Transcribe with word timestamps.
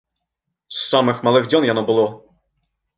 З 0.79 0.79
самых 0.91 1.21
малых 1.29 1.43
дзён 1.53 1.71
яно 1.73 1.81
было! 1.95 2.11